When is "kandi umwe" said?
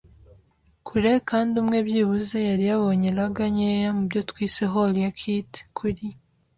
1.29-1.77